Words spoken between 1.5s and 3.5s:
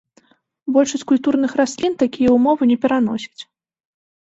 раслін такія ўмовы не пераносіць.